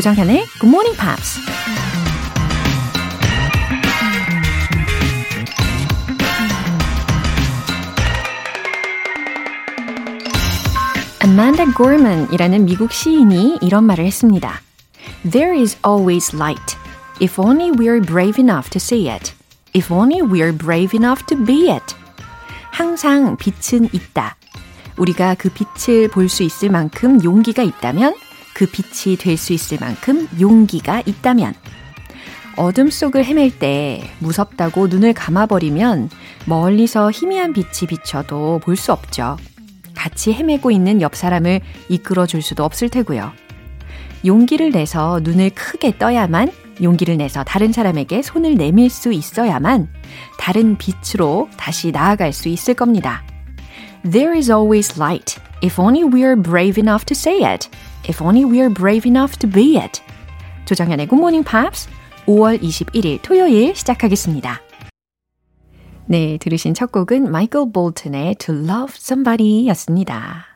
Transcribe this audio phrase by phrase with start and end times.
[0.00, 1.40] 조정현의 Good Morning Pops.
[11.22, 14.62] Amanda Gorman이라는 미국 시인이 이런 말을 했습니다.
[15.30, 16.78] There is always light.
[17.20, 19.34] If only we're brave enough to see it.
[19.74, 21.94] If only we're brave enough to be it.
[22.70, 24.36] 항상 빛은 있다.
[24.96, 28.14] 우리가 그 빛을 볼 수 있을 만큼 용기가 있다면,
[28.60, 31.54] 그 빛이 될 수 있을 만큼 용기가 있다면,
[32.56, 36.10] 어둠 속을 헤맬 때 무섭다고 눈을 감아버리면
[36.44, 39.38] 멀리서 희미한 빛이 비쳐도 볼 수 없죠.
[39.94, 43.32] 같이 헤매고 있는 옆 사람을 이끌어 줄 수도 없을 테고요.
[44.26, 49.88] 용기를 내서 눈을 크게 떠야만 용기를 내서 다른 사람에게 손을 내밀 수 있어야만
[50.38, 53.22] 다른 빛으로 다시 나아갈 수 있을 겁니다.
[54.02, 55.40] There is always light.
[55.62, 57.70] If only we're brave enough to say it.
[58.10, 60.02] If only we're brave enough to be it.
[60.64, 61.88] 조정현의 Good Morning Pops
[62.26, 64.60] 5월 21일 토요일 시작하겠습니다.
[66.06, 70.46] 네, 들으신 첫 곡은 마이클 볼튼의 To Love Somebody 였습니다.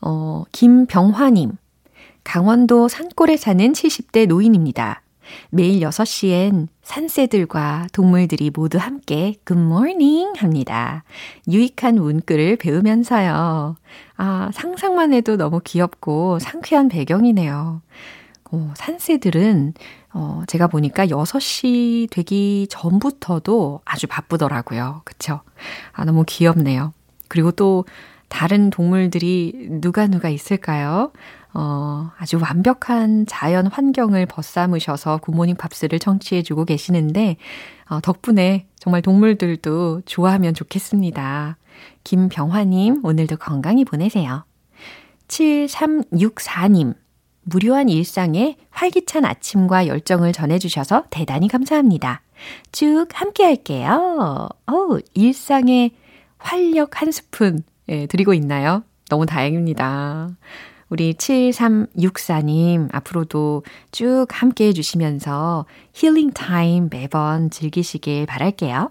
[0.00, 1.52] 어, 김병화님.
[2.24, 5.02] 강원도 산골에 사는 70대 노인입니다.
[5.50, 11.04] 매일 6시엔 산새들과 동물들이 모두 함께 Good morning 합니다.
[11.48, 13.76] 유익한 문구를 배우면서요.
[14.22, 17.80] 아, 상상만 해도 너무 귀엽고 상쾌한 배경이네요.
[18.52, 19.72] 어, 산새들은
[20.12, 25.00] 어, 제가 보니까 6시 되기 전부터도 아주 바쁘더라고요.
[25.06, 25.40] 그쵸?
[25.92, 26.92] 아, 너무 귀엽네요.
[27.28, 27.86] 그리고 또
[28.28, 31.12] 다른 동물들이 누가 누가 있을까요?
[31.54, 37.38] 어, 아주 완벽한 자연 환경을 벗삼으셔서 굿모닝 팝스를 청취해주고 계시는데,
[37.88, 41.56] 어, 덕분에 정말 동물들도 좋아하면 좋겠습니다.
[42.04, 44.44] 김병화님, 오늘도 건강히 보내세요.
[45.28, 46.94] 7364님,
[47.42, 52.22] 무료한 일상에 활기찬 아침과 열정을 전해주셔서 대단히 감사합니다.
[52.72, 54.48] 쭉 함께 할게요.
[54.66, 55.90] 어 일상에
[56.38, 58.84] 활력 한 스푼 예, 드리고 있나요?
[59.08, 60.30] 너무 다행입니다.
[60.88, 68.90] 우리 7364님, 앞으로도 쭉 함께 해주시면서 힐링 타임 매번 즐기시길 바랄게요.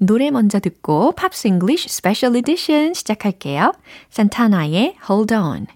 [0.00, 3.72] 노래 먼저 듣고 팝스 잉글리쉬 스페셜 에디션 시작할게요.
[4.10, 5.66] 산타나의 Hold On.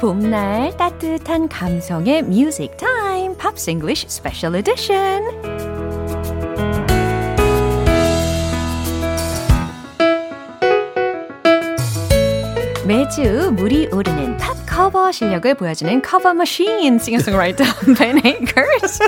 [0.00, 5.57] 봄날 따뜻한 감성의 뮤직 타임 팝스 잉글리쉬 스페셜 에디션
[12.88, 17.64] 매주 물이 오르는 팝 커버 실력을 보여주는 커버 머신 싱어송라이터
[17.98, 19.00] Ben Akers.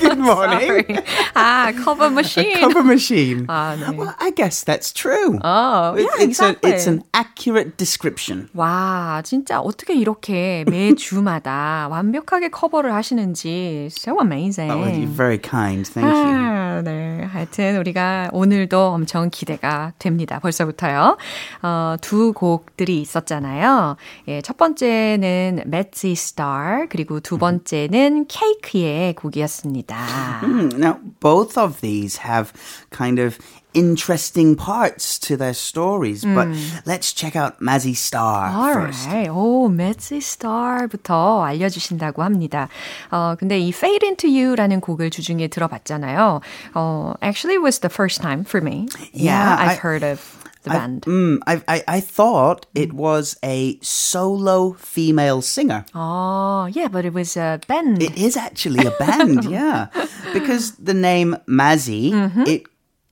[0.00, 1.00] Good morning.
[1.34, 2.42] 아, 커버 머신.
[2.58, 3.46] Cover machine.
[3.46, 3.96] 아, 네.
[3.96, 5.38] Well, I guess that's true.
[5.44, 6.72] Oh, yeah, it's, exactly.
[6.72, 8.48] a, it's an accurate description.
[8.56, 14.72] 와, 진짜 어떻게 이렇게 매주마다 완벽하게 커버를 하시는지 so amazing.
[14.72, 15.88] Oh, you're very kind.
[15.88, 16.26] Thank you.
[16.26, 17.22] 아, 네.
[17.22, 20.40] 하여튼 우리가 오늘도 엄청 기대가 됩니다.
[20.40, 21.16] 벌써부터요.
[21.62, 23.96] 어, 두 곡들이 있었잖아요.
[24.26, 29.94] 예, 첫 번째 는 Metsy Star 그리고 두 번째는 케이크의 곡이었습니다.
[30.42, 32.52] Hmm, Now, both of these have
[32.90, 33.36] kind of
[33.74, 36.48] interesting parts to their stories, but
[36.86, 39.06] let's check out Mazzy Star first.
[39.08, 39.30] Alright.
[39.30, 42.68] 오, Metsy Star부터 알려주신다고 합니다.
[43.10, 46.40] 어, 근데 이 Fade Into You라는 곡을 주중에 들어봤잖아요.
[46.74, 48.86] 어, actually it was the first time for me.
[49.12, 50.20] Yeah, I've I- heard of
[50.64, 51.02] the I, band.
[51.02, 55.84] mm, I, I, I thought it was a solo female singer.
[55.94, 58.02] Oh, yeah, but it was a band.
[58.02, 59.86] It is actually a band, yeah.
[60.32, 62.42] Because the name Mazzy, mm-hmm.
[62.46, 62.64] it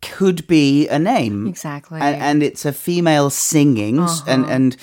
[0.03, 1.47] could be a name.
[1.47, 2.01] Exactly.
[2.01, 4.01] And, and it's a female singing.
[4.03, 4.53] s- And, uh-huh.
[4.55, 4.77] and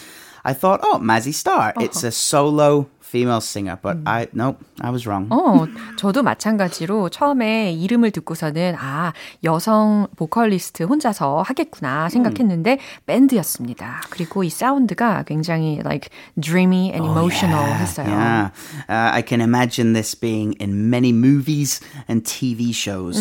[0.45, 1.73] I thought, oh, Mazzy Star.
[1.79, 2.07] It's uh-huh.
[2.07, 5.27] a solo female singer, but I nope, I was wrong.
[5.31, 5.65] 어,
[5.97, 9.13] 저도 마찬가지로 처음에 이름을 듣고서는 아,
[9.43, 12.77] 여성 보컬리스트 혼자서 하겠구나 생각했는데
[13.07, 14.01] 밴드였습니다.
[14.11, 16.09] 그리고 이 사운드가 굉장히 like
[16.39, 18.05] dreamy and emotional 했어요.
[18.07, 18.51] Yeah,
[18.87, 23.17] uh, I can imagine this being in many movies and TV shows.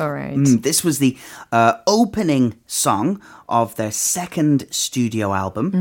[0.00, 0.36] Alright.
[0.36, 1.16] Mm, This was the
[1.52, 5.72] uh, opening song of their second studio album,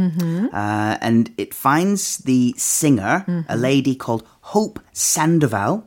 [0.54, 5.84] uh, and it finds the singer, a lady called Hope Sandoval,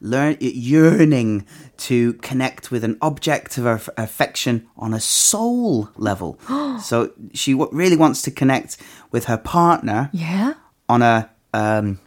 [0.00, 1.44] learn, yearning
[1.88, 6.38] to connect with an object of her affection on a soul level.
[6.82, 8.76] so she w- really wants to connect
[9.12, 10.54] with her partner Yeah?
[10.88, 11.98] on a um,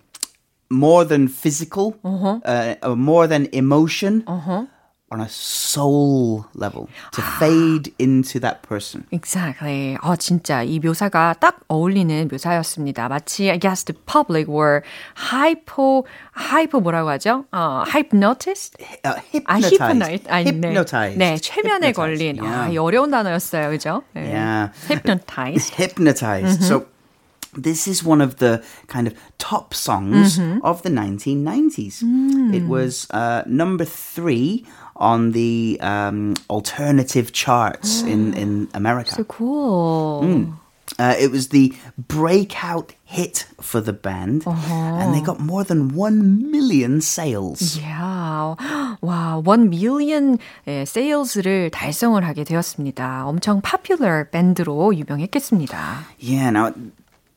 [0.69, 4.23] more than physical, uh, or more than emotion,
[5.12, 9.06] on a soul level to fade into that person.
[9.12, 9.96] Exactly.
[10.02, 13.08] 어, 진짜 이 묘사가 딱 어울리는 묘사였습니다.
[13.08, 14.82] 마치 I guess the public were
[15.14, 16.04] hypo,
[16.34, 17.44] hypo 뭐라고 하죠?
[17.52, 18.76] 어, hypnotist?
[19.04, 19.14] Uh,
[19.46, 19.78] 아, hypnotized.
[19.78, 20.28] hypnotized.
[20.28, 20.50] 아, 네.
[20.50, 21.18] hypnotized.
[21.18, 22.40] 네, 최면에 Hypnotized, 걸린.
[22.40, 22.74] 아, yeah.
[22.74, 23.70] 이 어려운 단어였어요.
[23.70, 24.02] 그죠?
[24.12, 24.32] 네.
[24.34, 24.72] Yeah.
[24.88, 25.74] hypnotized.
[25.76, 26.64] hypnotized.
[26.64, 26.86] So
[27.56, 32.02] this is one of the kind of top songs of the 1990s.
[32.52, 34.66] It was uh, number three
[35.00, 39.14] on the um, alternative charts in, in America.
[39.14, 40.52] So cool.
[40.98, 46.50] Uh, it was the breakout hit for the band, and they got more than 1
[46.50, 47.76] million sales.
[47.76, 48.54] Yeah.
[49.02, 53.26] 와, 1 million 예, sales를 달성을 하게 되었습니다.
[53.26, 56.06] 엄청 popular 밴드로 유명했겠습니다.
[56.18, 56.72] Yeah, now,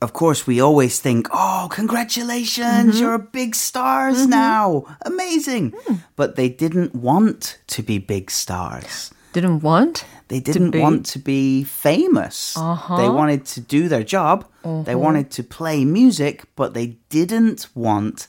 [0.04, 4.86] of course, we always think, oh, congratulations, you're big stars now.
[5.06, 5.74] Amazing.
[6.16, 9.12] But they didn't want to be big stars.
[9.34, 10.06] Didn't want?
[10.30, 12.54] They didn't be- want to be famous.
[12.56, 14.46] They wanted to do their job.
[14.64, 18.28] They wanted to play music, but they didn't want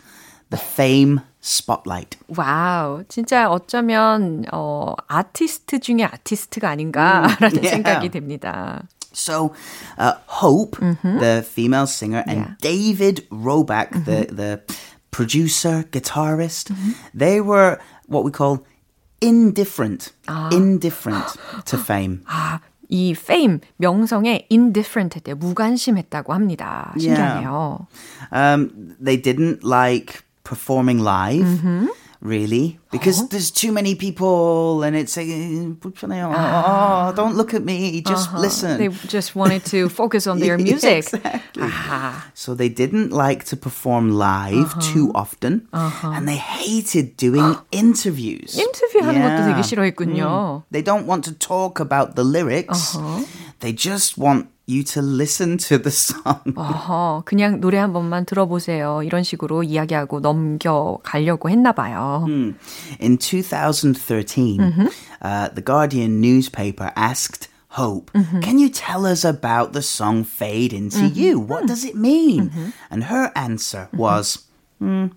[0.50, 2.18] the fame spotlight.
[2.28, 7.70] 와우, 진짜 어쩌면 어 아티스트 중에 아티스트가 아닌가라는 yeah.
[7.70, 8.82] 생각이 듭니다.
[9.14, 9.52] So,
[9.98, 12.54] uh, Hope, the female singer, and Yeah.
[12.60, 14.60] David Roback, the, the
[15.10, 16.70] producer, guitarist,
[17.12, 18.64] they were what we call
[19.20, 20.12] indifferent.
[20.52, 21.26] Indifferent
[21.66, 22.22] to fame.
[22.26, 25.34] 아, 이 fame 명성에 indifferent 했대요.
[25.36, 26.92] 무관심했다고 합니다.
[26.98, 27.86] 신기하네요.
[28.32, 31.46] Um, they didn't like performing live.
[32.22, 35.26] Really, because there's too many people, and it's like,
[35.80, 36.28] 불편해요.
[36.36, 38.76] oh, don't look at me, just listen.
[38.76, 40.98] They just wanted to focus on their music.
[41.14, 41.62] Exactly.
[41.64, 48.52] 아, So they didn't like to perform live too often, and they hated doing interviews.
[48.52, 49.56] 인터뷰하는 것도 Yeah.
[49.56, 50.64] 되게 싫어했군요.
[50.70, 52.98] They don't want to talk about the lyrics.
[53.60, 56.54] They just want you to listen to the song.
[56.56, 59.02] 어허, 그냥 노래 한 번만 들어보세요.
[59.02, 62.24] 이런 식으로 이야기하고 넘겨가려고 했나 봐요.
[63.00, 64.60] In 2013,
[65.22, 68.10] uh, the Guardian newspaper asked Hope,
[68.42, 71.38] Can you tell us about the song Fade Into You?
[71.38, 72.50] What does it mean?
[72.90, 74.46] And her answer was,
[74.80, 75.14] "Hmm,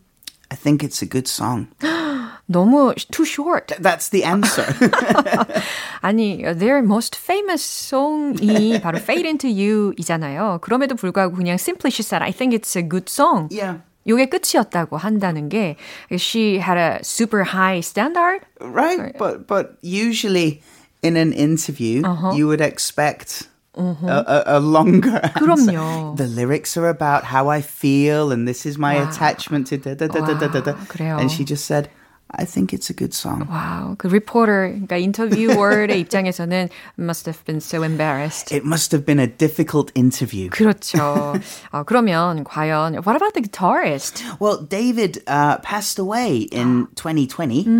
[0.51, 1.67] I think it's a good song.
[2.50, 3.71] 너무 too short.
[3.79, 4.65] That's the answer.
[6.01, 10.59] 아니, their most famous song이 바로 Fade Into You이잖아요.
[10.61, 13.47] 그럼에도 불구하고 그냥 simply she said, I think it's a good song.
[13.51, 13.79] yeah.
[14.05, 15.77] 요게 끝이었다고 한다는 게
[16.17, 18.41] she had a super high standard.
[18.59, 20.61] Right, but but usually
[21.01, 22.03] in an interview,
[22.35, 23.47] you would expect
[23.77, 25.39] a, a, a longer answer.
[25.39, 26.15] 그럼요.
[26.17, 30.07] The lyrics are about how I feel, and this is my attachment to da da
[30.07, 30.62] da da da da.
[30.62, 30.74] da.
[30.88, 31.19] 그래요.
[31.19, 31.89] And she just said,
[32.36, 37.62] "I think it's a good song." 와우, 그 reporter, 그러니까 인터뷰어의 입장에서는 must have been
[37.62, 38.51] so embarrassed.
[38.51, 40.50] It must have been a difficult interview.
[40.50, 41.36] 그렇죠.
[41.72, 44.24] 어, 그러면 과연 what about the guitarist?
[44.39, 47.67] Well, David uh, passed away in 2020.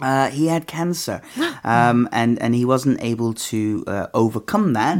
[0.00, 1.20] Uh, he had cancer,
[1.64, 4.98] um, and and he wasn't able to uh, overcome that.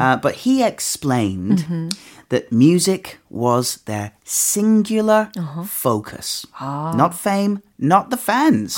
[0.00, 1.92] Uh, but he explained
[2.29, 5.31] that music was their singular
[5.65, 8.77] focus, not fame, not the fans.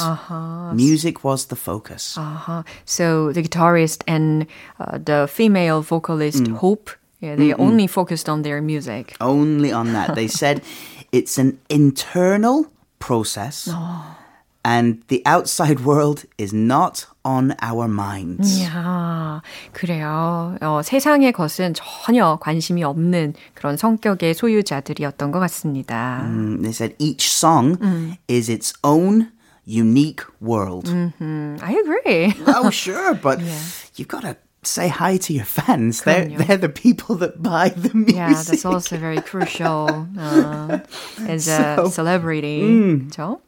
[0.73, 2.17] Music was the focus.
[2.17, 2.63] Uh-huh.
[2.85, 4.47] So the guitarist and
[4.79, 6.89] uh, the female vocalist Hope,
[7.19, 9.15] yeah, they only focused on their music.
[9.19, 10.63] Only on that, they said
[11.11, 13.69] it's an internal process
[14.64, 18.60] And the outside world is not on our minds.
[18.64, 19.40] 야,
[19.72, 20.56] 그래요.
[20.60, 26.22] 어, 세상의 것은 전혀 관심이 없는 그런 성격의 소유자들이었던 것 같습니다.
[26.24, 27.78] Mm, They said each song
[28.28, 29.30] is its own
[29.68, 30.90] unique world.
[30.90, 32.34] 음, I agree.
[32.48, 33.38] Oh, sure, but
[33.94, 36.02] you've got to say hi to your fans.
[36.02, 36.38] They're, 그럼요.
[36.44, 38.16] they're the people that buy the music.
[38.16, 40.78] Yeah, that's also very crucial uh,
[41.28, 42.62] as a So- celebrity.
[43.06, 43.38] 그렇죠?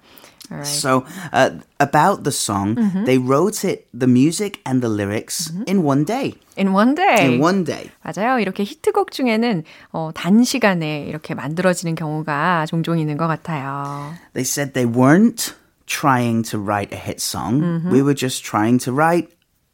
[0.50, 0.66] All right.
[0.66, 3.04] So, uh, about the song, Mm-hmm.
[3.04, 6.36] they wrote it, the music and the lyrics, in one day.
[6.56, 7.20] In one day.
[7.34, 7.90] In one day.
[8.02, 8.40] 맞아요.
[8.40, 14.14] 이렇게 히트곡 중에는 어, 단시간에 이렇게 만들어지는 경우가 종종 있는 것 같아요.
[14.32, 15.52] They said they weren't
[15.84, 17.60] trying to write a hit song.
[17.60, 17.90] Mm-hmm.
[17.92, 19.28] We were just trying to write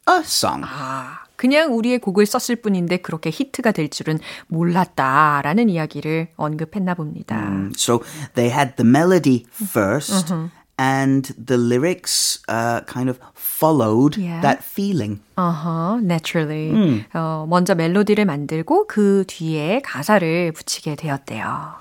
[0.09, 0.63] a song.
[0.65, 7.35] 아, 그냥 우리의 곡을 썼을 뿐인데 그렇게 히트가 될 줄은 몰랐다라는 이야기를 언급했나 봅니다.
[7.77, 8.01] So
[8.35, 10.49] they had the melody 1st Mm-hmm.
[10.79, 14.41] and the lyrics uh, kind of followed Yeah.
[14.41, 15.21] that feeling.
[15.37, 17.05] 어허, naturally.
[17.13, 21.75] 어, 먼저 멜로디를 만들고 그 뒤에 가사를 붙이게 되었대요.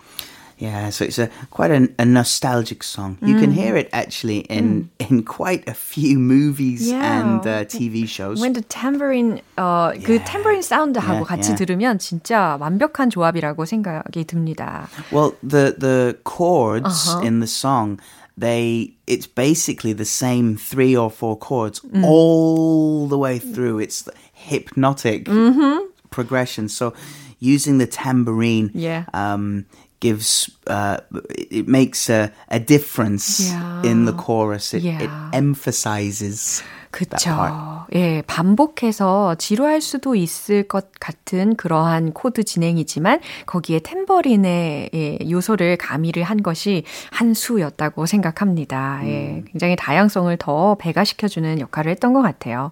[0.56, 3.18] Yeah, so it's a quite a, a nostalgic song.
[3.20, 7.02] You can hear it actually in in quite a few movies Yeah.
[7.02, 8.40] and uh, TV shows.
[8.40, 10.24] When the tambourine, 어, 그 Yeah.
[10.24, 11.58] tambourine 사운드하고 Yeah, 같이 yeah.
[11.58, 14.86] 들으면 진짜 완벽한 조합이라고 생각이 듭니다.
[15.10, 17.26] Well, the the chords Uh-huh.
[17.26, 17.98] in the song,
[18.39, 22.03] they it's basically the same three or four chords Mm.
[22.05, 23.79] all the way through.
[23.79, 25.77] It's the hypnotic Mm-hmm.
[26.09, 26.69] progression.
[26.69, 26.93] So
[27.39, 29.03] using the tambourine Yeah.
[29.13, 29.65] um,
[29.99, 30.97] gives uh,
[31.29, 33.81] it makes a, a difference Yeah.
[33.91, 34.73] in the chorus.
[34.73, 36.63] It, it emphasizes.
[36.91, 37.85] 그쵸.
[37.93, 46.23] 예, 반복해서 지루할 수도 있을 것 같은 그러한 코드 진행이지만 거기에 탬버린의 예, 요소를 가미를
[46.23, 49.01] 한 것이 한 수였다고 생각합니다.
[49.05, 52.71] 예, 굉장히 다양성을 더 배가시켜주는 역할을 했던 것 같아요.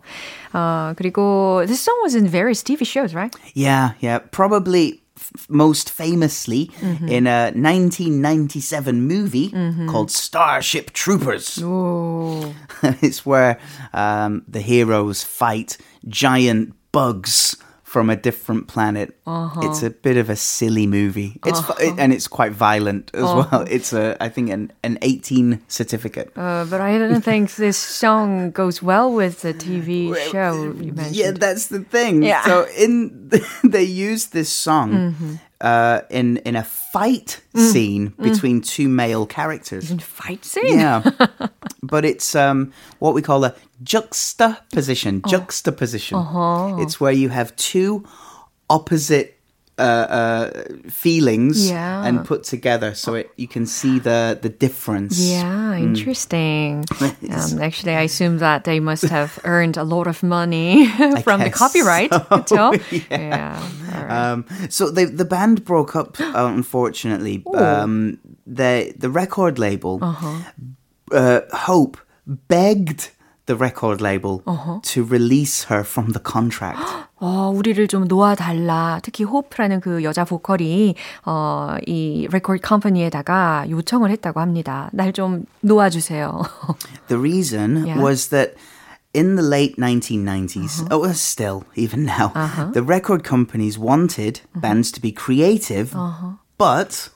[0.54, 3.36] 어, 그리고 this song was in various TV shows, right?
[3.56, 4.20] Yeah, yeah.
[4.32, 5.02] Probably
[5.36, 7.08] f- most famously Mm-hmm.
[7.10, 9.50] in a 1997 movie
[9.90, 11.58] called Starship Troopers.
[13.02, 13.60] it's where
[13.94, 17.56] um, the heroes fight giant bugs
[17.98, 19.10] from a different planet.
[19.26, 19.62] Uh-huh.
[19.66, 21.40] It's a bit of a silly movie.
[21.50, 23.48] It's fu- it, and it's quite violent as Uh-huh.
[23.52, 23.62] well.
[23.76, 26.30] It's a I think an an 18 certificate.
[26.38, 31.16] uh, but I don't think this song goes well with the TV show you mentioned.
[31.16, 32.22] Yeah, that's the thing.
[32.22, 32.46] Yeah.
[32.46, 33.32] So in
[33.64, 35.34] they use this song Mm-hmm.
[35.62, 37.72] Uh, in in a fight Mm.
[37.72, 39.90] scene between two male characters.
[39.92, 40.80] In fight scene?
[40.80, 41.02] Yeah,
[41.84, 45.22] but it's um what we call a juxtaposition.
[45.26, 45.30] Oh.
[45.30, 46.18] Juxtaposition.
[46.18, 46.78] Uh-huh.
[46.82, 48.04] It's where you have two
[48.70, 49.37] opposite.
[49.80, 52.08] Uh, uh, feelings Yeah.
[52.08, 55.20] and put together so it you can see the the difference.
[55.20, 56.84] Yeah, interesting.
[57.30, 60.88] Um, actually, I assume that they must have earned a lot of money
[61.24, 62.10] from the copyright.
[62.48, 62.74] so,
[63.12, 63.62] yeah.
[63.94, 64.32] all right.
[64.32, 67.44] Um, so they, the band broke up, uh, unfortunately.
[67.54, 68.18] Um,
[68.48, 70.00] the the record label,
[71.12, 71.98] uh Hope,
[72.48, 73.12] begged
[73.47, 74.41] the record label
[74.83, 76.79] to release her from the contract.
[77.21, 79.01] 어, 우리를 좀 놓아달라.
[79.03, 80.95] 특히 호프라는 그 여자 보컬이
[81.25, 84.91] 어, 이 레코드 컴퍼니에다가 요청을 했다고 합니다.
[84.93, 86.43] 날 좀 놓아주세요.
[87.09, 88.01] The reason Yeah.
[88.01, 88.55] was that
[89.13, 92.33] in the late 1990s, oh, well, still, even now,
[92.73, 95.93] the record companies wanted bands to be creative,
[96.57, 97.11] but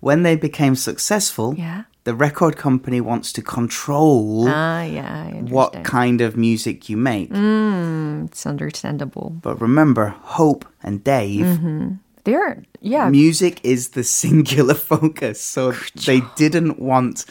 [0.00, 1.84] when they became successful, Yeah.
[2.03, 7.29] the record company wants to control 아, yeah, what kind of music you make.
[7.31, 9.37] Mm, it's understandable.
[9.41, 11.93] But remember, Hope and Dave, mm-hmm.
[12.25, 15.41] They're, yeah, music is the singular focus.
[15.41, 15.73] So
[16.05, 17.25] they didn't want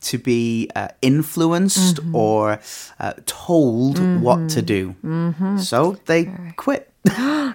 [0.00, 2.16] to be uh, influenced mm-hmm.
[2.16, 2.60] or
[2.98, 5.56] uh, told what to mm-hmm.
[5.56, 5.62] do.
[5.62, 6.90] So they quit.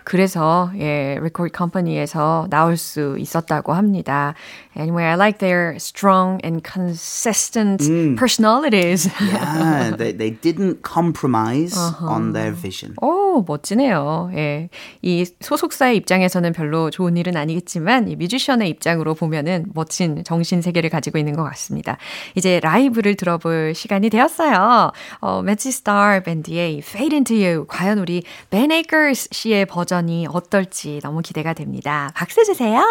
[0.03, 4.33] 그래서 예, 레코드 컴퍼니에서 나올 수 있었다고 합니다.
[4.75, 7.83] Anyway, I like their strong and consistent
[8.17, 9.09] personalities.
[9.21, 12.95] Yeah, they, they didn't compromise on their vision.
[13.01, 14.31] 오, 멋지네요.
[14.33, 14.69] 예.
[15.01, 21.19] 이 소속사의 입장에서는 별로 좋은 일은 아니겠지만, 이 뮤지션의 입장으로 보면은 멋진 정신 세계를 가지고
[21.19, 21.97] 있는 것 같습니다.
[22.35, 24.91] 이제 라이브를 들어볼 시간이 되었어요.
[25.19, 27.65] 어, 매치 스타 밴드의 Fade Into You.
[27.67, 32.11] 과연 우리 Ben Akers 씨의 버전이 어떨지 너무 기대가 됩니다.
[32.15, 32.81] 박수 주세요.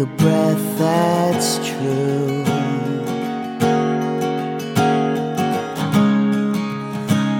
[0.00, 2.42] A breath that's true.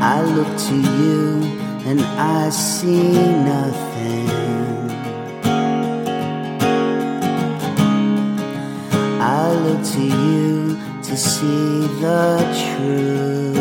[0.02, 1.42] I look to you
[1.88, 3.12] and I see
[3.52, 4.28] nothing.
[9.22, 12.28] I look to you to see the
[12.60, 13.56] truth.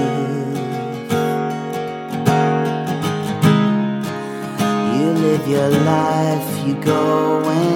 [4.96, 7.69] You live your life, you go in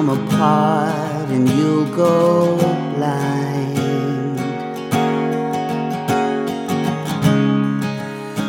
[0.00, 2.56] come apart and you'll go
[2.96, 4.38] blind.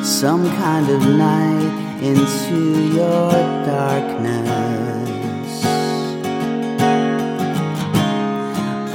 [0.06, 3.32] Some kind of night into your
[3.66, 5.52] darkness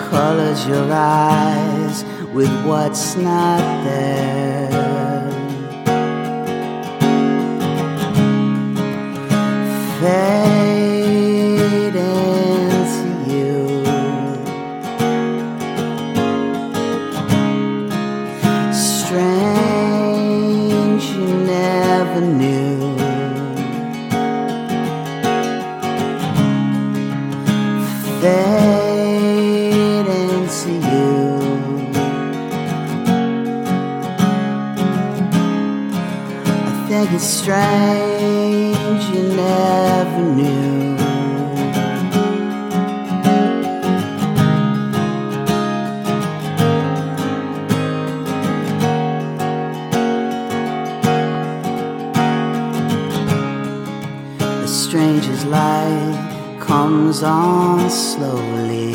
[0.09, 5.31] colors your eyes with what's not there.
[10.01, 10.56] Fade
[37.09, 40.97] It's strange you never knew.
[54.63, 58.95] A stranger's light comes on slowly.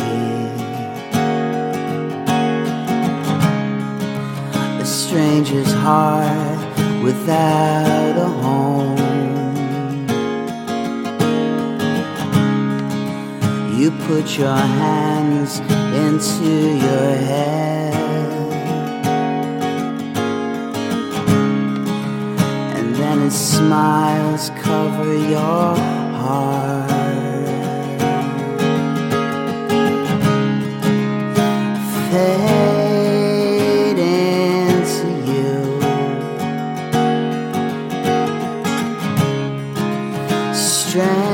[4.80, 6.51] A stranger's heart
[7.02, 8.98] without a home.
[13.78, 15.60] You put your hands
[16.06, 17.94] into your head.
[22.78, 25.76] And then his smiles cover your
[26.22, 26.81] heart.
[40.92, 41.31] Strange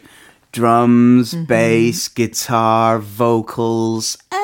[0.52, 4.37] drums, bass, guitar, vocals, and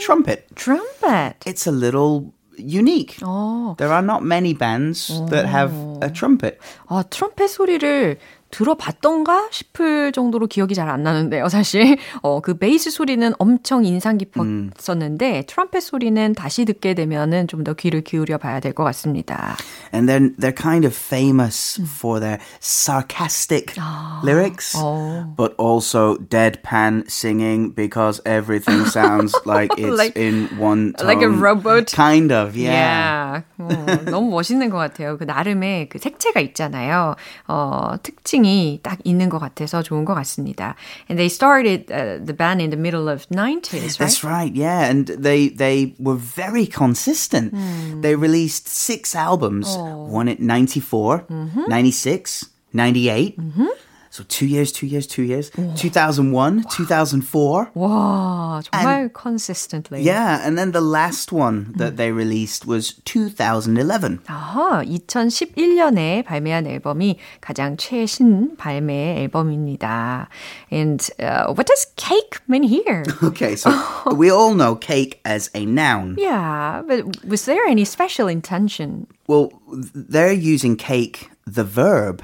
[0.00, 0.46] trumpet.
[0.54, 1.36] Trumpet.
[1.46, 3.18] It's a little unique.
[3.22, 6.58] 어, There are not many bands that have a trumpet.
[6.88, 8.18] 아, 트럼펫 소리를
[8.51, 11.97] 들어봤던가 싶을 정도로 기억이 잘 안 나는데요, 사실.
[12.23, 15.43] 어, 그 베이스 소리는 엄청 인상 깊었었는데, 음.
[15.45, 19.55] 트럼펫 소리는 다시 듣게 되면은 좀 더 귀를 기울여 봐야 될 것 같습니다.
[19.93, 21.85] And then they're kind of famous 음.
[21.85, 25.33] for their sarcastic 아, lyrics, 어.
[25.35, 31.07] but also deadpan singing because everything sounds like it's like, in one tone.
[31.07, 31.91] Like a robot?
[31.91, 32.71] Kind of, yeah.
[32.71, 33.41] yeah.
[33.59, 35.17] 어, 너무 멋있는 것 같아요.
[35.17, 37.15] 그 나름의 그 색채가 있잖아요.
[37.47, 40.74] 어, 특징 이 딱 있는 것 같아서 좋은 것 같습니다.
[41.08, 43.98] And they started uh, the band in the middle of 90s, right?
[43.98, 44.88] That's right, yeah.
[44.90, 47.54] And they, they were very consistent.
[47.54, 48.02] Mm.
[48.02, 50.04] They released six albums, oh.
[50.06, 51.62] one at 94, mm-hmm.
[51.68, 53.38] 96, 98.
[53.38, 53.66] Mm-hmm.
[54.14, 55.50] So two years, two years, two years.
[55.50, 57.70] 2001, 2004.
[57.74, 60.02] Wow, 정말 and, consistently.
[60.02, 64.20] Yeah, and then the last one that they released was 2011.
[64.28, 70.28] 아하, 2011년에 발매한 앨범이 가장 최신 발매 앨범입니다.
[70.70, 73.02] And uh, what does cake mean here?
[73.20, 73.72] Okay, so
[74.14, 76.14] we all know cake as a noun.
[76.18, 79.08] Yeah, but was there any special intention?
[79.26, 79.50] Well,
[79.92, 82.22] they're using cake, the verb.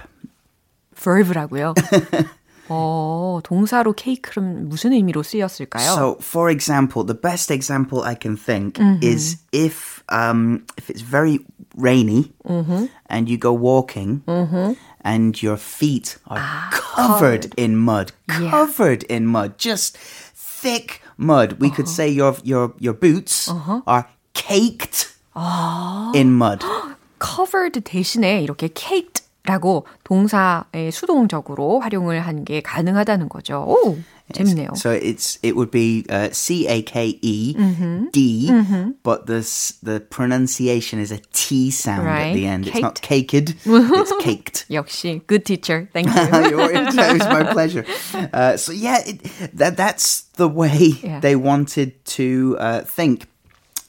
[0.94, 1.74] verb라고요.
[2.72, 5.92] 어, 동사로 케이크는 무슨 의미로 쓰였을까요?
[5.92, 9.02] So, for example, the best example I can think mm-hmm.
[9.02, 11.40] is if um, if it's very
[11.76, 12.86] rainy mm-hmm.
[13.06, 14.74] and you go walking mm-hmm.
[15.00, 19.16] and your feet are ah, covered, covered, in mud, covered yeah.
[19.16, 21.54] in mud, just thick mud.
[21.58, 21.76] We uh-huh.
[21.76, 23.82] could say your your your boots uh-huh.
[23.88, 26.12] are caked ah.
[26.14, 26.62] in mud.
[27.18, 33.64] covered 대신에 이렇게 caked 라고 동사의 수동적으로 활용을 한 게 가능하다는 거죠.
[33.66, 33.96] 오,
[34.34, 34.68] 재밌네요.
[34.76, 38.08] So it's it would be uh, C A K E mm-hmm.
[38.12, 38.90] D, mm-hmm.
[39.02, 39.40] but the
[39.82, 42.28] the pronunciation is a T sound right.
[42.30, 42.64] at the end.
[42.66, 42.76] Caked.
[42.76, 44.66] It's not caked, it's caked.
[44.68, 45.88] 역시 good teacher.
[45.94, 46.60] Thank you.
[46.60, 47.84] it was my pleasure.
[48.32, 49.24] Uh, so yeah, it,
[49.56, 51.18] that that's the way yeah.
[51.20, 53.26] they wanted to uh, think.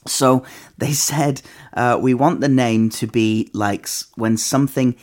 [0.06, 0.42] So
[0.78, 1.42] they said,
[1.74, 4.96] uh, we want the name to be like when something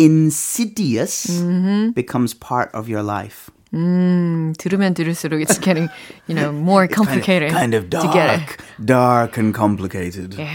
[0.00, 1.90] insidious mm-hmm.
[1.90, 3.50] becomes part of your life.
[3.74, 5.88] 음, 들으면 들을수록 it's getting,
[6.28, 7.50] you know, more complicated.
[7.50, 8.86] Kind of, kind of dark, to get it.
[8.86, 10.36] dark and complicated.
[10.38, 10.46] 예,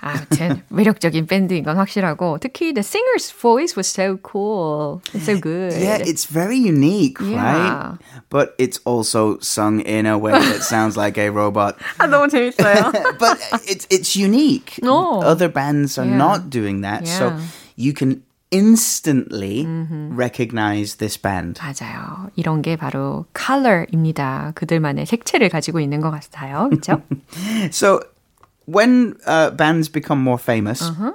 [0.00, 5.72] 아무튼 매력적인 밴드인 건 확실하고 특히 the singer's voice was so cool, it's so good.
[5.72, 7.36] Yeah, it's very unique, yeah.
[7.36, 7.98] right?
[8.28, 11.76] But it's also sung in a way that sounds like a robot.
[11.98, 12.92] 아, 너무 재밌어요.
[13.18, 14.80] but it's it's unique.
[14.82, 15.22] Oh.
[15.22, 16.18] Other bands are yeah.
[16.18, 17.18] not doing that, yeah.
[17.18, 17.32] so
[17.76, 20.16] you can instantly mm-hmm.
[20.16, 21.60] recognize this band.
[21.60, 22.30] 맞아요.
[22.36, 24.52] 이런 게 바로 color입니다.
[24.54, 26.68] 그들만의 색채를 가지고 있는 것 같아요.
[26.70, 27.02] 그렇죠?
[27.70, 28.00] so
[28.66, 31.12] when uh, bands become more famous, uh-huh.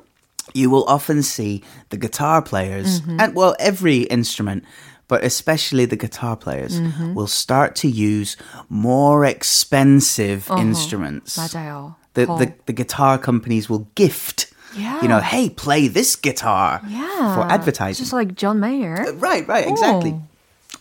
[0.53, 3.19] you will often see the guitar players mm-hmm.
[3.19, 4.63] and well every instrument
[5.07, 7.13] but especially the guitar players mm-hmm.
[7.13, 8.37] will start to use
[8.69, 10.61] more expensive uh-huh.
[10.61, 11.37] instruments.
[11.37, 11.95] 맞아요.
[12.13, 15.02] The, the, the guitar companies will gift yeah.
[15.02, 17.34] You know, hey, play this guitar yeah.
[17.34, 18.02] for advertising.
[18.02, 19.08] Just like John Mayer.
[19.08, 20.14] Uh, right, right, exactly.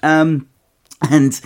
[0.03, 0.21] Oh.
[0.21, 0.49] Um,
[1.09, 1.39] and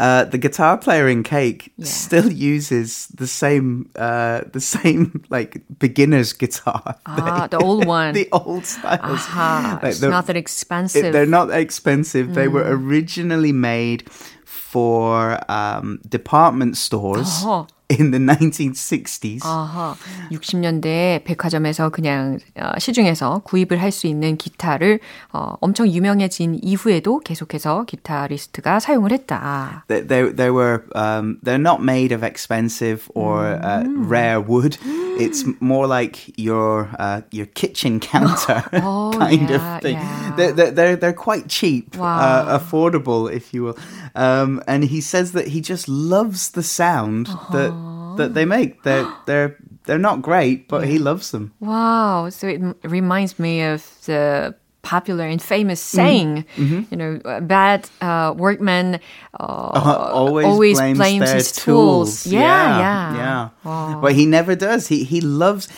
[0.00, 1.86] uh, the guitar player in Cake yeah.
[1.86, 6.96] still uses the same, uh, the same like beginner's guitar.
[7.06, 9.20] Ah, the old one, the old styles.
[9.20, 11.12] Aha, like, it's not that expensive.
[11.12, 12.28] They're not expensive.
[12.28, 12.34] Mm.
[12.34, 12.82] They were mm.
[12.82, 14.10] originally made
[14.44, 17.44] for um, department stores.
[17.44, 19.45] Uh-huh in the 1960s.
[19.45, 19.95] 아하,
[20.31, 24.99] 60년대 백화점에서 그냥 어, 시중에서 구입을 할 수 있는 기타를
[25.33, 29.85] 어, 엄청 유명해진 이후에도 계속해서 기타리스트가 사용을 했다.
[29.87, 34.77] They, they, they were um, they're not made of expensive or uh, rare wood.
[35.17, 39.95] It's more like your uh, your kitchen counter oh, kind yeah, of thing.
[39.95, 40.33] Yeah.
[40.37, 42.19] They're, they're they're quite cheap, wow.
[42.19, 43.77] uh, affordable, if you will.
[44.13, 47.53] Um, and he says that he just loves the sound uh-huh.
[47.53, 47.71] that
[48.16, 48.82] that they make.
[48.84, 51.52] They're they're they're not great, but he loves them.
[51.60, 52.30] Wow!
[52.30, 56.82] So it reminds me of the popular and famous saying, mm-hmm.
[56.90, 58.96] you know, bad uh, workman
[59.38, 62.22] uh, uh, always, always blames, blames his tools.
[62.24, 62.32] tools.
[62.32, 63.16] Yeah, yeah, yeah.
[63.16, 63.48] yeah.
[63.64, 64.00] Wow.
[64.00, 64.88] But he never does.
[64.88, 65.68] He he loves.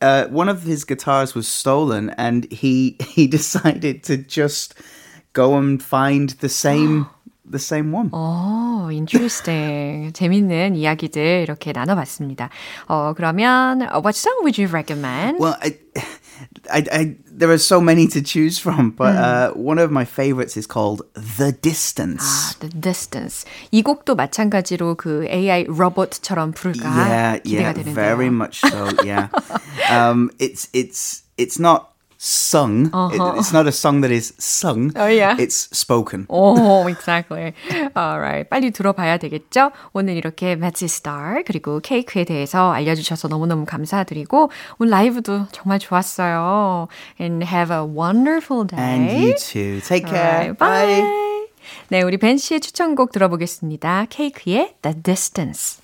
[0.00, 4.74] Uh, one of his guitars was stolen, and he he decided to just
[5.32, 7.08] go and find the same
[7.49, 8.09] the same one.
[8.11, 10.13] 어, interesting.
[10.13, 12.49] 재밌는 이야기들 이렇게 나눠봤습니다.
[12.87, 15.39] 어, 그러면 what song would you recommend?
[15.39, 15.77] Well, I,
[16.71, 19.17] I, I, there are so many to choose from, but 음.
[19.17, 22.23] uh, one of my favorites is called The Distance.
[22.23, 23.45] 아, The Distance.
[23.71, 27.95] 이 곡도 마찬가지로 그 AI 로봇처럼 부를까 yeah, 기대가 yeah, 되는데요.
[27.95, 28.89] very much so.
[29.03, 29.29] Yeah,
[29.89, 31.89] um, it's it's it's not
[32.24, 32.88] sung.
[32.90, 33.12] Uh-huh.
[33.12, 34.92] It- it's not a song that is sung.
[34.96, 35.36] Oh, yeah.
[35.38, 36.24] It's spoken.
[36.30, 37.52] Oh, exactly.
[37.94, 38.48] Alright.
[38.48, 39.72] 빨리 들어봐야 되겠죠?
[39.92, 46.88] 오늘 이렇게 Matzy Star 그리고 케이크에 대해서 알려주셔서 너무너무 감사드리고 오늘 라이브도 정말 좋았어요.
[47.20, 48.80] And have a wonderful day.
[48.82, 49.80] And you too.
[49.80, 50.54] Take care.
[50.54, 51.04] Alright, bye.
[51.88, 54.06] 네, 우리 벤 씨의 추천곡 들어보겠습니다.
[54.08, 55.83] 케이크의 The Distance.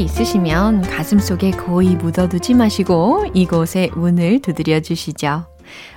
[0.00, 5.46] 있으시면 가슴속에 거의 묻어두지 마시고 이곳에 문을 두드려 주시죠.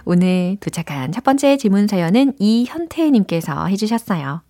[0.05, 4.41] 오늘 도착한 첫 번째 질문 사연은 이현태님께서 해주셨어요.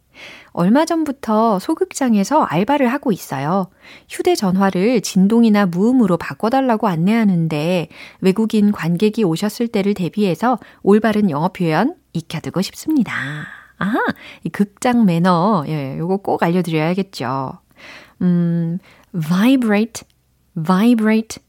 [0.51, 3.69] 얼마 전부터 소극장에서 알바를 하고 있어요.
[4.09, 7.87] 휴대전화를 진동이나 무음으로 바꿔달라고 안내하는데
[8.21, 13.13] 외국인 관객이 오셨을 때를 대비해서 올바른 영어 표현 익혀두고 싶습니다.
[14.43, 17.59] 이 극장 매너, 예, 요거 꼭 알려드려야겠죠.
[18.21, 18.79] 음,
[19.13, 20.03] vibrate,
[20.55, 21.41] vibrate.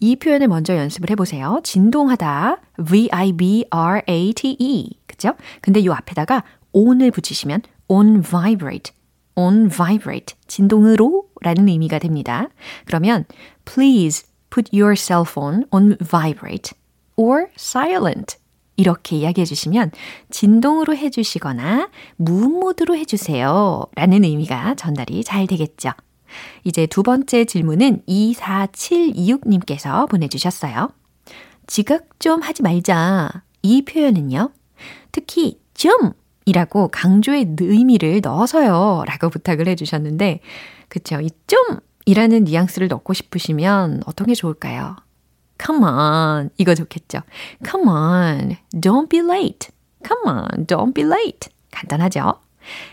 [0.00, 1.60] 이 표현을 먼저 연습을 해보세요.
[1.62, 3.70] 진동하다, v-i-b-r-a-t-e.
[5.06, 5.34] 그죠?
[5.60, 6.42] 근데 요 앞에다가
[6.72, 8.94] on을 붙이시면 on vibrate,
[9.34, 10.36] on vibrate.
[10.46, 12.48] 진동으로 라는 의미가 됩니다.
[12.86, 13.26] 그러면
[13.64, 16.72] please put your cell phone on vibrate
[17.16, 18.36] or silent.
[18.76, 19.90] 이렇게 이야기해 주시면
[20.30, 23.84] 진동으로 해 주시거나 무음 모드로 해 주세요.
[23.94, 25.90] 라는 의미가 전달이 잘 되겠죠.
[26.64, 30.90] 이제 두 번째 질문은 24726님께서 보내주셨어요.
[31.66, 33.42] 지각 좀 하지 말자.
[33.62, 34.50] 이 표현은요.
[35.12, 36.12] 특히 좀
[36.46, 39.04] 이라고 강조의 의미를 넣어서요.
[39.06, 40.40] 라고 부탁을 해주셨는데,
[40.88, 41.20] 그쵸.
[41.20, 41.58] 이 좀
[42.06, 44.96] 이라는 뉘앙스를 넣고 싶으시면 어떤 게 좋을까요?
[45.64, 46.50] Come on.
[46.56, 47.20] 이거 좋겠죠.
[47.64, 48.56] Come on.
[48.74, 49.68] Don't be late.
[50.04, 50.66] Come on.
[50.66, 51.50] Don't be late.
[51.70, 52.34] 간단하죠?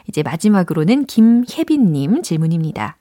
[0.08, 2.97] 이제 마지막으로는 김혜빈님 질문입니다.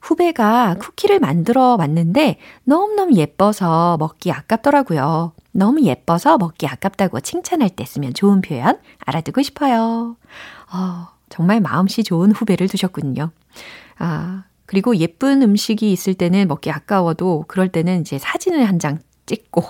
[0.00, 5.32] 후배가 쿠키를 만들어 왔는데 너무너무 예뻐서 먹기 아깝더라고요.
[5.52, 10.16] 너무 예뻐서 먹기 아깝다고 칭찬할 때 쓰면 좋은 표현 알아두고 싶어요.
[10.72, 13.30] 어, 정말 마음씨 좋은 후배를 두셨군요.
[13.98, 19.62] 아, 그리고 예쁜 음식이 있을 때는 먹기 아까워도 그럴 때는 이제 사진을 한 장 찍고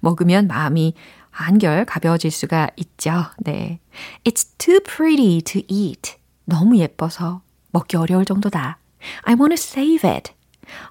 [0.00, 0.94] 먹으면 마음이
[1.30, 3.12] 한결 가벼워질 수가 있죠.
[3.38, 3.78] 네.
[4.24, 6.14] It's too pretty to eat.
[6.44, 7.42] 너무 예뻐서
[7.72, 8.78] 먹기 어려울 정도다.
[9.24, 10.32] I want to save it.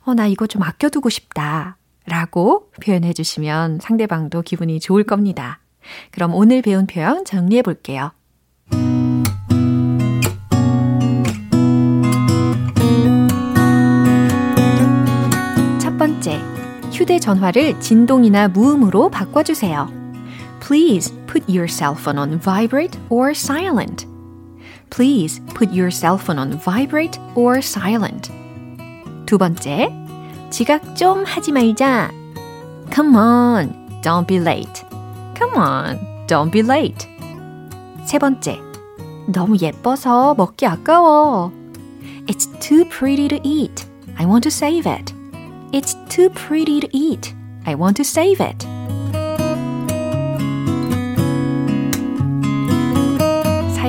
[0.06, 1.78] 어, 나 이거 좀 아껴두고 싶다.
[2.06, 5.60] 라고 표현해 주시면 상대방도 기분이 좋을 겁니다.
[6.12, 8.12] 그럼 오늘 배운 표현 정리해 볼게요.
[15.80, 16.40] 첫 번째,
[16.92, 19.90] 휴대전화를 진동이나 무음으로 바꿔주세요.
[20.60, 24.11] Please put your cell phone on vibrate or silent.
[24.91, 28.31] Please put your cell phone on vibrate or silent.
[29.27, 29.89] 두 번째,
[30.51, 32.11] 지각 좀 하지 말자.
[32.95, 34.85] Come on, don't be late.
[35.37, 37.09] Come on, don't be late.
[38.05, 38.61] 세 번째,
[39.27, 41.51] 너무 예뻐서 먹기 아까워.
[42.27, 43.87] It's too pretty to eat.
[44.19, 45.13] I want to save it.
[45.73, 47.35] It's too pretty to eat.
[47.67, 48.65] I want to save it.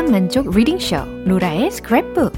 [0.00, 2.32] 오감 만족 리딩쇼 로라의 스크랩북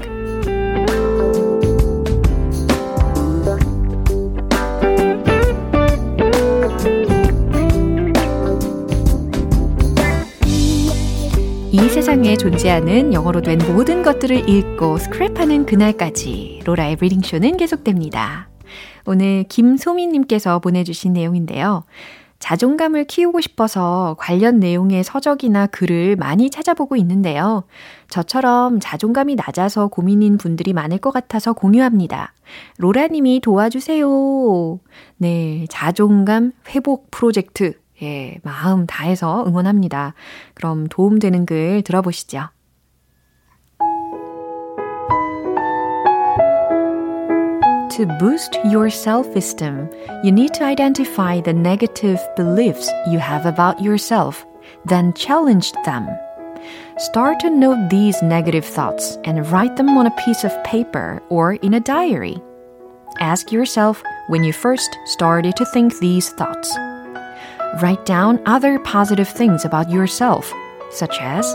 [11.71, 18.49] 이 세상에 존재하는 영어로 된 모든 것들을 읽고 스크랩하는 그날까지 로라의 리딩쇼는 계속됩니다.
[19.05, 21.85] 오늘 김소민님께서 보내주신 내용인데요.
[22.43, 27.63] 자존감을 키우고 싶어서 관련 내용의 서적이나 글을 많이 찾아보고 있는데요.
[28.09, 32.33] 저처럼 자존감이 낮아서 고민인 분들이 많을 것 같아서 공유합니다.
[32.79, 34.77] 로라님이 도와주세요.
[35.19, 37.79] 네, 자존감 회복 프로젝트.
[38.01, 40.13] 예, 마음 다해서 응원합니다.
[40.53, 42.49] 그럼 도움되는 글 들어보시죠.
[47.97, 49.87] To boost your self esteem,
[50.23, 54.47] you need to identify the negative beliefs you have about yourself,
[54.83, 56.07] then challenge them.
[56.97, 61.53] Start to note these negative thoughts and write them on a piece of paper or
[61.53, 62.41] in a diary.
[63.19, 66.75] Ask yourself when you first started to think these thoughts.
[67.79, 70.51] Write down other positive things about yourself,
[70.89, 71.45] such as,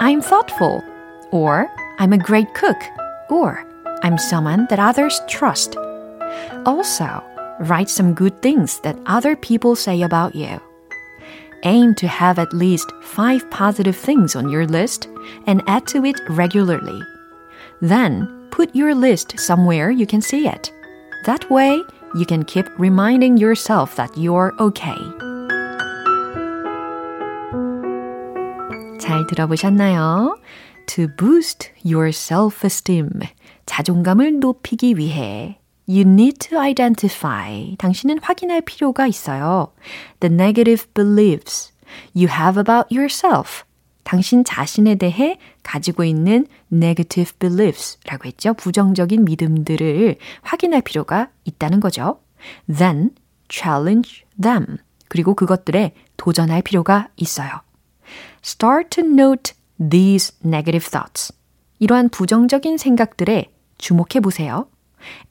[0.00, 0.82] I'm thoughtful,
[1.30, 2.82] or I'm a great cook,
[3.30, 3.64] or
[4.03, 5.75] I'm someone that others trust.
[6.65, 7.23] Also,
[7.59, 10.59] write some good things that other people say about you.
[11.63, 15.09] Aim to have at least five positive things on your list
[15.45, 17.01] and add to it regularly.
[17.81, 20.71] Then, put your list somewhere you can see it.
[21.25, 21.81] That way,
[22.15, 24.97] you can keep reminding yourself that you're okay.
[29.09, 30.37] 잘 들어보셨나요?
[30.87, 33.21] To boost your self-esteem.
[33.66, 37.76] 자존감을 높이기 위해 You need to identify.
[37.76, 39.72] 당신은 확인할 필요가 있어요.
[40.20, 41.72] The negative beliefs
[42.14, 43.64] you have about yourself.
[44.02, 48.54] 당신 자신에 대해 가지고 있는 negative beliefs 라고 했죠.
[48.54, 52.20] 부정적인 믿음들을 확인할 필요가 있다는 거죠.
[52.66, 53.10] Then
[53.50, 54.78] challenge them.
[55.08, 57.50] 그리고 그것들에 도전할 필요가 있어요.
[58.42, 61.32] Start to note these negative thoughts.
[61.78, 64.68] 이러한 부정적인 생각들에 주목해 보세요.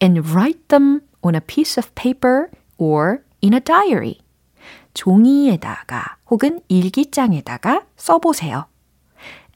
[0.01, 4.19] and write them on a piece of paper or in a diary.
[4.93, 8.65] 종이에다가 혹은 일기장에다가 써보세요.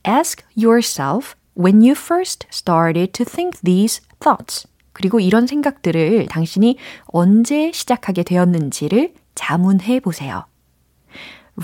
[0.08, 4.68] Ask yourself when you first started to think these thoughts.
[4.94, 10.46] 그리고 이런 생각들을 당신이 언제 시작하게 되었는지를 자문해 보세요.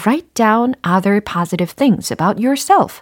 [0.05, 3.01] Write down other positive things about yourself.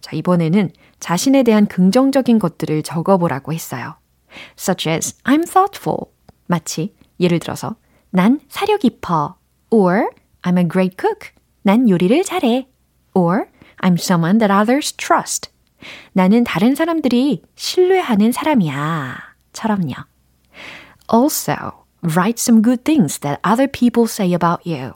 [0.00, 3.96] 자, 이번에는 자신에 대한 긍정적인 것들을 적어보라고 했어요.
[4.58, 6.12] such as I'm thoughtful.
[6.46, 7.76] 마치 예를 들어서
[8.10, 9.36] 난 사려 깊어.
[9.70, 10.08] or
[10.42, 11.30] I'm a great cook.
[11.62, 12.68] 난 요리를 잘해.
[13.14, 13.46] or
[13.82, 15.50] I'm someone that others trust.
[16.12, 19.18] 나는 다른 사람들이 신뢰하는 사람이야.
[19.52, 19.94] 처럼요.
[21.12, 21.54] Also,
[22.02, 24.92] write some good things that other people say about you.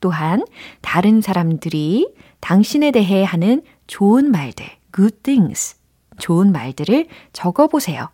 [0.00, 0.44] 또한
[0.80, 5.76] 다른 사람들이 당신에 대해 하는 좋은 말들, good things,
[6.18, 8.10] 좋은 말들을 적어보세요.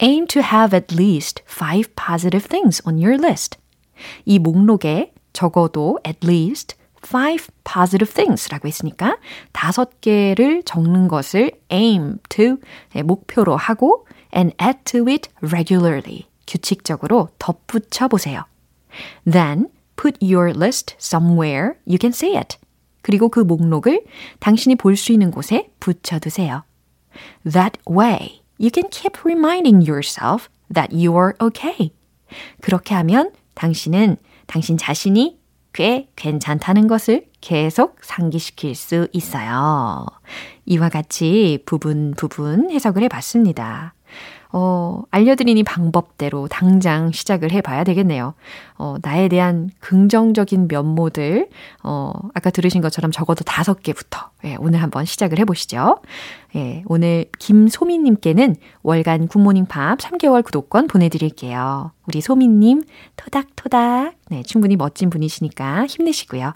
[0.00, 3.58] Aim to have at least five positive things on your list.
[4.24, 9.18] 이 목록에 적어도 at least five positive things라고 했으니까
[9.52, 12.56] 다섯 개를 적는 것을 aim to
[13.04, 18.44] 목표로 하고 and add to it regularly 규칙적으로 덧붙여 보세요.
[19.30, 22.56] Then put your list somewhere you can see it.
[23.02, 24.04] 그리고 그 목록을
[24.40, 26.64] 당신이 볼 수 있는 곳에 붙여두세요.
[27.44, 31.92] That way you can keep reminding yourself that you're okay.
[32.60, 35.38] 그렇게 하면 당신은 당신 자신이
[35.72, 40.06] 꽤 괜찮다는 것을 계속 상기시킬 수 있어요.
[40.66, 43.94] 이와 같이 부분 부분 해석을 해 봤습니다.
[44.52, 48.34] 어, 알려드린 방법대로 당장 시작을 해봐야 되겠네요.
[48.76, 51.48] 어, 나에 대한 긍정적인 면모들,
[51.82, 56.00] 어, 아까 들으신 것처럼 적어도 다섯 개부터, 예, 오늘 한번 시작을 해보시죠.
[56.56, 61.92] 예, 오늘 김소민님께는 월간 굿모닝 팝 3개월 구독권 보내드릴게요.
[62.06, 62.82] 우리 소민님,
[63.16, 64.14] 토닥토닥.
[64.28, 66.52] 네, 충분히 멋진 분이시니까 힘내시고요.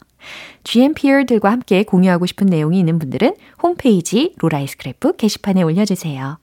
[0.64, 6.38] GMPR들과 함께 공유하고 싶은 내용이 있는 분들은 홈페이지 로라이 스크랩북 게시판에 올려주세요.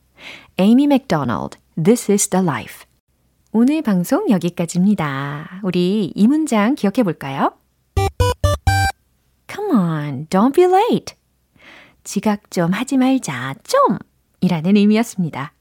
[0.59, 2.85] 에이미 맥도널드, This is the Life.
[3.51, 5.61] 오늘 방송 여기까지입니다.
[5.63, 7.53] 우리 이 문장 기억해 볼까요?
[9.51, 11.15] Come on, don't be late.
[12.03, 13.97] 지각 좀 하지 말자, 좀!
[14.41, 15.53] 이라는 의미였습니다.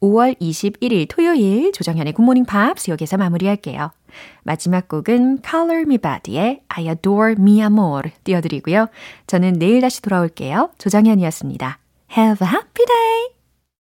[0.00, 3.90] 5월 21일 토요일 조정현의 굿모닝 팝스 여기서 마무리할게요.
[4.44, 8.86] 마지막 곡은 Color Me Bad의 I Adore Mi Amor 띄워드리고요.
[9.26, 10.70] 저는 내일 다시 돌아올게요.
[10.78, 11.78] 조정현이었습니다.
[12.16, 13.37] Have a happy day!